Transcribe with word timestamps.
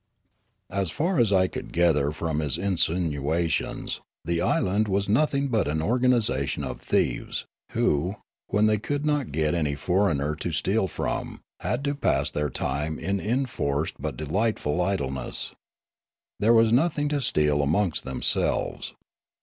As 0.71 0.89
far 0.89 1.19
as 1.19 1.31
I 1.31 1.47
could 1.47 1.71
gather 1.71 2.11
from 2.11 2.39
his 2.39 2.57
insinuations, 2.57 4.01
the 4.25 4.41
island 4.41 4.87
was 4.87 5.07
nothing 5.07 5.47
but 5.49 5.67
an 5.67 5.79
organisation 5.79 6.63
of 6.63 6.81
thieves, 6.81 7.45
who, 7.73 8.15
when 8.47 8.65
they 8.65 8.79
could 8.79 9.05
not 9.05 9.31
get 9.31 9.53
any 9.53 9.75
foreigner 9.75 10.35
to 10.37 10.49
steal 10.51 10.87
from, 10.87 11.41
had 11.59 11.83
to 11.83 11.93
pass 11.93 12.31
their 12.31 12.49
time 12.49 12.97
in 12.97 13.19
enforced 13.19 13.93
but 13.99 14.17
delightful 14.17 14.81
idle 14.81 15.11
ness. 15.11 15.53
There 16.39 16.53
was 16.55 16.71
nothing 16.71 17.07
to 17.09 17.21
steal 17.21 17.61
amongst 17.61 18.03
themselves. 18.03 18.95